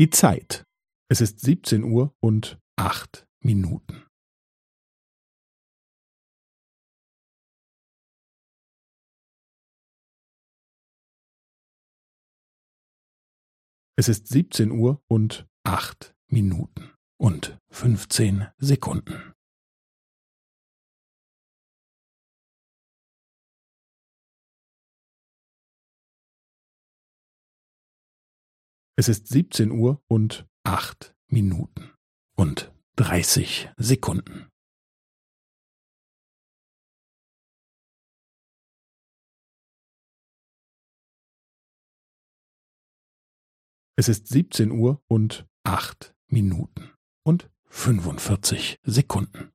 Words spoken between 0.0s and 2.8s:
Die Zeit. Es ist siebzehn Uhr und